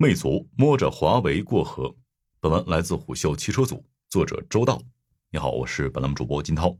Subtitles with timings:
[0.00, 1.92] 魅族摸着华为过河。
[2.38, 4.80] 本文来自虎嗅汽车组，作者周道。
[5.32, 6.78] 你好，我是本栏目主播金涛。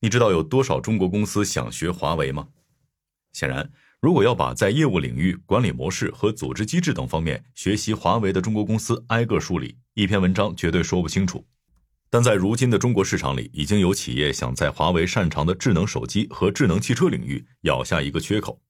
[0.00, 2.46] 你知道有多少中国公司想学华为吗？
[3.32, 3.72] 显然，
[4.02, 11.42] 如果要把在业务领域、管理模式和组织机制等方面学习华为的中国公司挨个梳理，一篇文章绝对说不清楚。
[12.10, 18.60] 但在如今的中国市场里，已经有企业想在华为擅长的智能手机和智能汽车领域咬下一个缺口。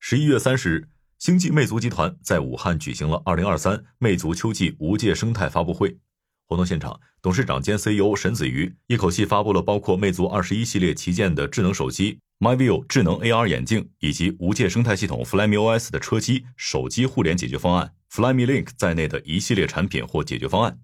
[0.00, 0.88] 十一月三十日。
[1.18, 5.96] 星际魅族集团在武汉举行了二零二三魅族秋季无界生态发布会。
[6.46, 20.78] 活动现场，董事长兼 CEO 沈子瑜一口气发布了包括魅族二十一系列旗舰的智能手机、MyView 智能 AR 眼镜以及无界生态系统 Flyme OS 的车机、手机互联解决方案 Flyme Link 在内的一系列产品或解决方案。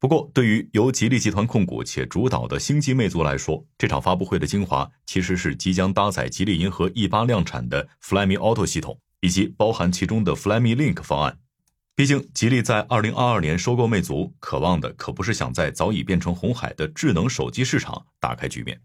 [0.00, 8.98] 不过，对于由吉利集团控股且主导的星际魅族来说，这场发布会的精华其实是即将搭载吉利银河 E 八量产的 Flyme Auto 系统。
[9.24, 11.38] 以及包含其中的 Flyme Link 方案。
[11.96, 18.82] 毕竟，吉利在二零二二年收购魅族，渴望的可不是想在早已变成红海的智能手机市场打开局面。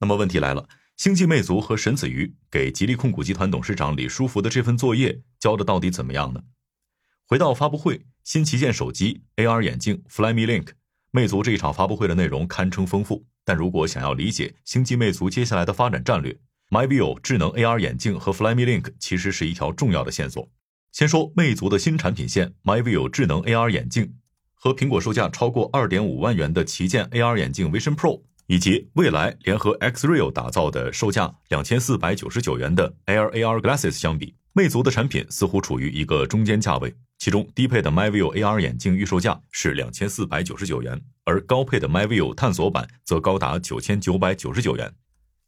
[0.00, 6.40] 那么问题来了，星际魅族和沈子瑜给吉利控股集团董事长李书福的这份作业交的到底怎么样呢？
[7.26, 10.68] 回到发布会，新旗舰手机、AR 眼镜、Flyme Link，
[11.10, 13.26] 魅族这一场发布会的内容堪称丰富。
[13.44, 16.34] 但如果想要理解星际魅族接下来的发展战略
[16.74, 20.48] ，MyView 智能 AR 眼镜和 Flyme Link 其实是一条重要的线索。
[20.90, 24.14] 先说魅族的新产品线 MyView 智能 AR 眼镜，
[24.54, 36.92] 和苹果售价超过二点五万元的旗舰 AR 眼镜 Vision Pro，以及未来联合 Xreal 打造的售价两千四百九十九元的 Air AR Glasses 相比，魅族的产品似乎处于一个中间价位。
[37.18, 44.92] 其中低配的 MyView AR 眼镜预售价是两千四百九十九元，而高配的 MyView 探索版则高达九千九百九十九元。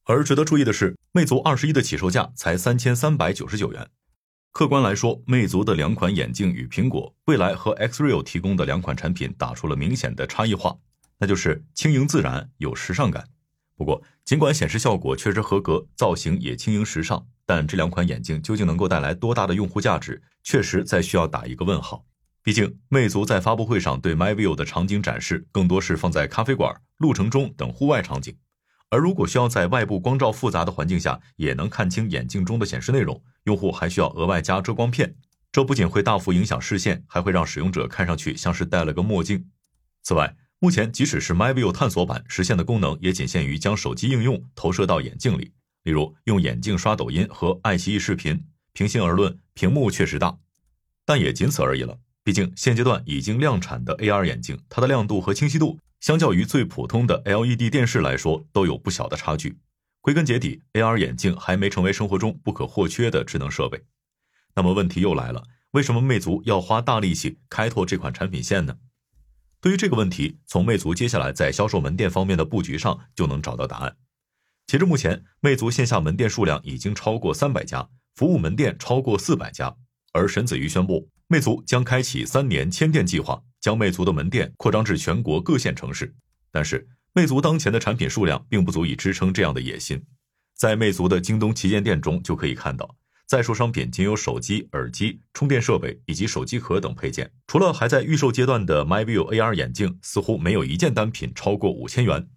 [0.08, 3.88] 而值得注意的是，魅族二十一的起售价才三千三百九十九元。
[4.52, 10.76] 客观来说，魅族的两款眼镜与苹果、蔚来和 Xreal 提供的两款产品打出了明显的差异化，
[11.18, 13.26] 那就是轻盈自然，有时尚感。
[13.76, 22.06] 不过，尽管显示效果确实合格，造型也轻盈时尚，但这两款眼镜究竟能够带来多大的用户价值，确实在需要打一个问号。
[22.44, 28.36] 毕竟，魅族在发布会上对 MyView 的场景展示，更多是放在咖啡馆、路程中等户外场景。
[28.88, 35.16] 而如果需要在外部光照复杂的环境下也能看清眼镜中的显示内容，用户还需要额外加遮光片，
[35.50, 39.46] 这不仅会大幅影响视线，还会让使用者看上去像是戴了个墨镜。
[40.02, 48.44] 此外，目前即使是 MyView 探索版实现的功能，也仅限于将手机应用投射到眼镜里，例如用眼镜刷抖音和爱奇艺视频。
[48.72, 50.38] 平心而论，屏幕确实大，
[51.04, 51.98] 但也仅此而已了。
[52.22, 55.78] 毕竟现阶段已经量产的 AR 眼镜，它的亮度和清晰度。
[56.06, 59.58] 相较于最普通的 LED 电视来说，都有不小的差距。
[60.00, 63.82] 归根结底，AR 眼镜还没成为生活中不可或缺的智能设备。
[64.54, 68.76] 那么问题又来了，为什么魅族要花大力气开拓这款产品线呢？
[69.60, 73.96] 对于这个问题，从魅族接下来在销售门店方面的布局上就能找到答案。
[74.68, 79.76] 截至目前，魅族线下门店数量已经超过三百家，服务门店超过四百家。
[80.12, 83.42] 而沈子瑜宣布，魅族将开启三年千店计划。
[83.66, 86.14] 将魅族的门店扩张至全国各线城市，
[86.52, 90.00] 但是魅族当前的产品数量并不足以支撑这样的野心。
[90.54, 92.94] 在魅族的京东旗舰店中就可以看到，
[93.26, 102.28] 在售商品仅有手机、耳机、充电设备以及手机壳等配件，除了还在预售阶段的 MyView AR 眼镜，似乎没有一件单品超过五千元。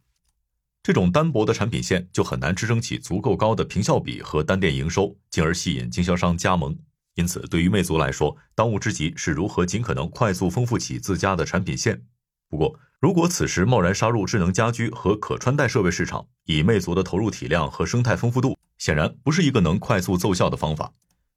[0.81, 6.75] 这种单薄的产品线就很难支撑起足够高的平效比和单店营收，进而吸引经销商加盟。
[7.19, 12.01] 因此，对于魅族来说，当务之急是如何尽可能快速丰富起自家的产品线。
[12.47, 20.93] 不过，如果此时贸然杀入智能家居和可穿戴设备市场，以魅族的投入体量和生态丰富度，显然不是一个能快速奏效的方法。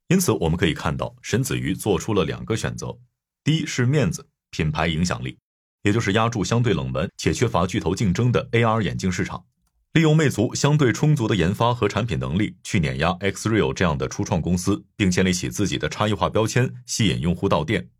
[0.06, 2.97] 因此，我们可以看到，沈子瑜做出了两个选择：
[3.43, 5.37] 第一是面子、品牌影响力，
[5.82, 9.44] 也就是压住相对冷门且缺乏巨头竞争的 AR 眼镜市场。
[9.92, 17.91] 利用魅族相对充足的研发和产品能力，去碾压 Xreal 这样的初创公司，并建立起自己的差异化标签，吸引用户到店。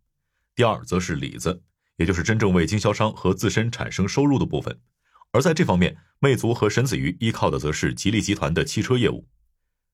[0.55, 1.61] 第二，则是里子，
[1.97, 4.79] 也就是真正为经销商和自身产生收入的部分。
[5.33, 9.27] 而在这方面，魅族和沈子瑜依靠的则是吉利集团的汽车业务。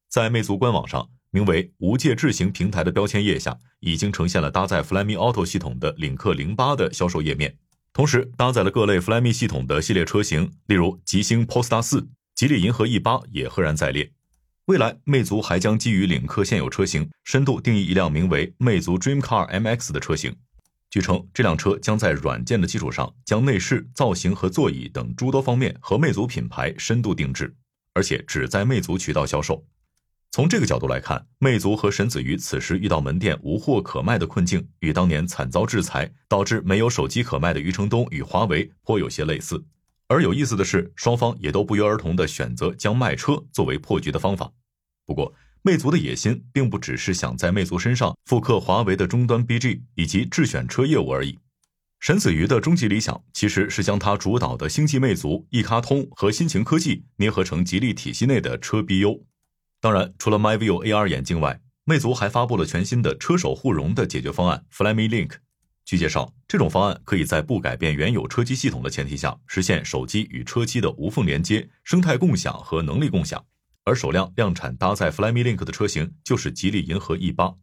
[0.08, 7.58] 在魅族官网上，名为“无界智行平台”的标签页下，已经呈现了搭载 Flyme Auto 系统的领克零八的销售页面。
[7.92, 14.12] 同时搭载了各类 Flyme 系统的系列车型，例如吉星 Polestar 4、吉利银河 E 八也赫然在列。
[14.66, 20.36] 未来，魅族还将基于领克现有车型，深度定义一辆名为魅族 Dream Car MX 的车型。
[20.92, 27.54] 据称，这辆车将在软件的基础上，将内饰、造型和座椅等诸多方面和魅族品牌深度定制，
[27.94, 29.66] 而且只在魅族渠道销售。
[30.32, 39.64] 从这个角度来看，魅族和沈子瑜此时遇到门店无货可卖的困境，与当年惨遭制裁导致没有手机可卖的余承东与华为颇有些类似。
[40.08, 44.52] 而有意思的是，双方也都不约而同地选择将卖车作为破局的方法。
[45.06, 45.34] 不过，
[45.64, 51.40] 魅族的野心并不只是想在魅族身上复刻华为的终端 BG 以及智选车业务而已。
[52.00, 59.24] 沈子瑜的终极理想其实是将他主导的星际魅族、一卡通和新晴科技捏合成吉利体系内的车 BU。
[59.82, 65.36] 当然，除了 MyView AR 眼镜外，魅族还发布了全新的车手互融的解决方案 Flyme Link。
[65.86, 73.44] 据介绍，这种方案可以在不改变原有车机系统的前提下，实现手机与车机的无缝连接、生态共享和能力共享。
[73.86, 77.54] 而首辆量产搭载 Flyme Link 的车型就是吉利银河 E 八。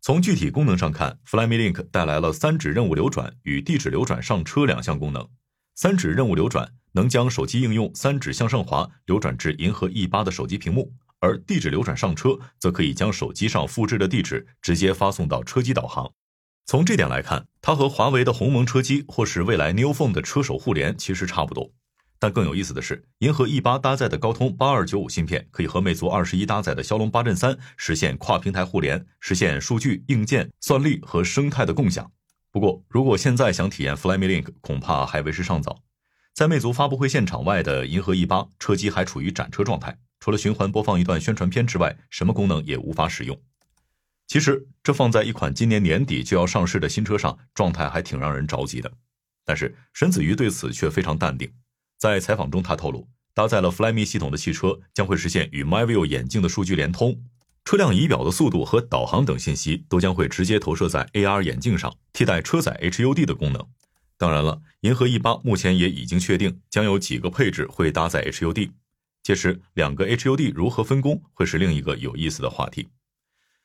[0.00, 5.26] 从具体功能上看，Flyme Link 带来了三指任务流转与地址流转上车两项功能。
[5.74, 10.92] 三指任务流转能将手机应用三指向上滑流转至银河 E 八的手机屏幕。
[11.22, 16.12] 而地址流转上车，则可以将手机上复制的地址直接发送到车机导航。
[16.66, 21.70] 从这点来看，它和华为的鸿蒙车机或是未来 New Phone 的车手互联其实差不多。
[22.18, 32.10] 但更有意思的是，银河 E 八搭载的高通八二九五芯片，可以和魅族二十一搭载的骁龙八阵三实现跨平台互联，实现数据、硬件、算力和生态的共享。
[32.50, 35.78] 不过，如果现在想体验 Flyme Link，恐怕还为时尚早。
[36.34, 39.98] 在魅族发布会现场外的银河 E 八车机还处于展车状态。
[40.22, 43.36] 除了循环播放一段宣传片之外，什么功能也无法使用。
[44.28, 48.88] 其实，这放在一款今年年底就要上市的新车上，状态还挺让人着急的。
[49.44, 51.52] 但是，沈子瑜对此却非常淡定。
[51.98, 57.20] 在采访中，他透露，搭载了 Flyme 系统的汽车将会实现与 MyView 眼镜的数据联通，
[57.64, 63.66] 车辆仪表的速度和导航等信息都将会直接投射在 AR 眼镜上，替代车载 HUD 的功能。
[64.16, 68.70] 当然了，银河 E 八目前也已经确定将有几个配置会搭载 HUD。
[69.22, 72.88] 届时，两个 HUD 如何分工，会是另一个有意思的话题。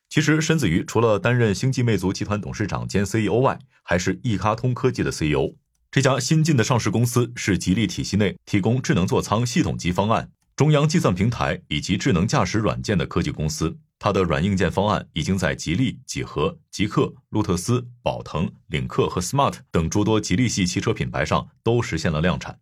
[0.09, 5.55] 其实，申子瑜除了担任星际魅族集团董事长兼 CEO 外，还是易卡通科技的 CEO。
[5.89, 13.77] 这家新晋的上市公司是吉利体系内提供智能座舱系统级方案、中央计算平台以及智能驾驶软件的科技公司。
[13.99, 22.59] 它的软硬件方案已经在吉利、几何、极氪、路特斯、宝腾、领克和 Smart 等诸多吉利系汽车品牌上都实现了量产。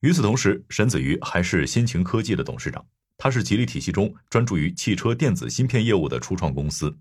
[0.00, 2.84] 与此同时，沈子瑜还是新晴科技的董事长。
[3.16, 6.96] 他是吉利体系中专注于汽车电子芯片业务的初创公司。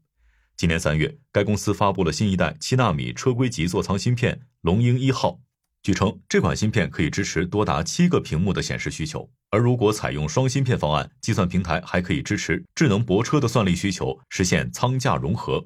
[0.55, 5.39] 今年三月，该公司发布了新一代七纳米车规级座舱芯片“龙鹰一号”。
[5.83, 9.29] 据称，这款芯片可以支持多达七个屏幕的显示需求。
[9.51, 15.63] 而如果采用双芯片方案，计算平台还可以支持智能泊车的算力需求，实现舱架融合。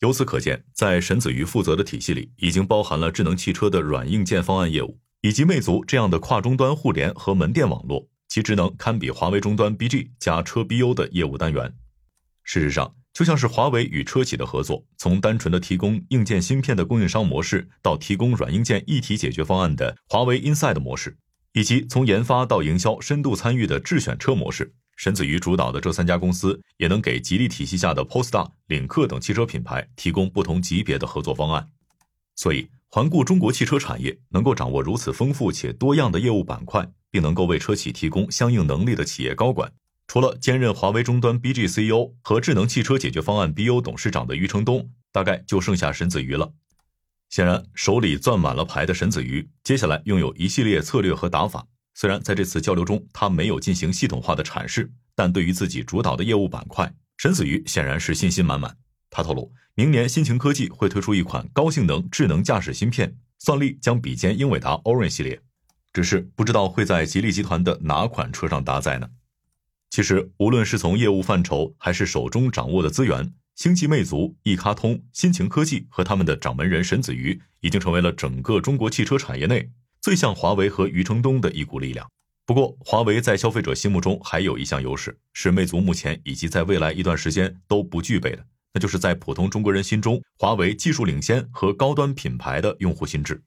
[0.00, 4.98] 由此可见，在沈子瑜负责的体系里，已经包含了智能汽车的软硬件方案业务。
[5.26, 11.74] 以及魅族这样的跨终端互联和门店网络，其职能堪比华为终端 BG 加车 BU 的业务单元。
[12.44, 21.16] 事实上，就像是华为与车企的合作，从单纯的提供硬件芯片的供应商模式，到提供软硬件一体解决方案的华为 Inside 模式，
[21.54, 31.68] 以及从研发到营销深度参与的智选车模式，沈子瑜主导的这三家公司也能给吉利体系下的 Polestar、领克等汽车品牌提供不同级别的合作方案。
[32.36, 32.68] 所以。
[32.88, 39.70] 环顾中国汽车产业，能够掌握如此丰富且多样的业务板块，并能够为车企提供相应能力的企业高管，
[40.06, 46.52] 除了兼任华为终端 BG CEO 和智能汽车解决方案 BU 董事长的余承东，大概就剩下沈子瑜了。
[47.28, 51.66] 显然，手里攥满了牌的沈子瑜，接下来拥有一系列策略和打法。
[51.92, 58.76] 虽然在这次交流中，他没有进行系统化的阐释，但对于自己主导的业务板块，沈子瑜显然是信心满满。
[59.16, 65.40] 他透露，明年新晴科技会推出一款高性能智能驾驶芯片，算力将比肩英伟达 Orin 系列，
[65.90, 69.08] 只是不知道会在吉利集团的哪款车上搭载呢？
[69.88, 79.70] 其实，无论是从业务范畴，还是手中掌握的资源，星际魅族、易卡通、新晴科技和他们的掌门人沈子瑜，已经成为了整个中国汽车产业内
[80.02, 82.06] 最像华为和余承东的一股力量。
[82.44, 88.44] 不过，华为在消费者心目中还有一项优势，是魅族目前以及在未来一段时间都不具备的。
[88.76, 93.42] 那就是在普通中国人心中，华为技术领先和高端品牌的用户心智。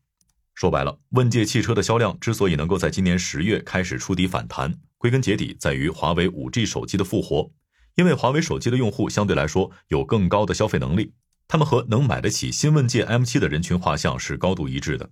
[0.55, 7.51] 说白了，问界汽车的销量之所以能够在今年十月开始触底反弹，归根结底在于华为五 G 手机的复活。
[7.93, 11.13] 因为华为手机的用户相对来说有更高的消费能力，
[11.47, 15.07] 他们和能买得起新问界 M7 的人群画像是高度一致的。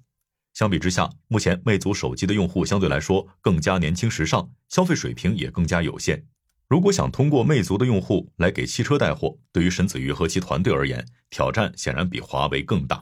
[0.56, 6.26] 相比之下，目前魅族手机的用户相对来说更加年轻时尚，消费水平也更加有限。
[6.70, 13.02] 如果想通过魅族的用户来给汽车带货，对于沈子瑜和其团队而言，挑战显然比华为更大。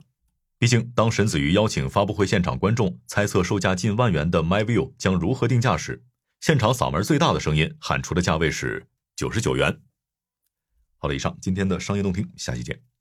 [0.59, 6.03] 毕竟，当沈子瑜邀请发布会现场观众猜测售价近万元的 MyView 将如何定价时，
[6.41, 9.81] 现场嗓门最大的声音喊出的价位是九十九元。
[10.97, 12.94] 好了，以上今天的商业动听，下期见。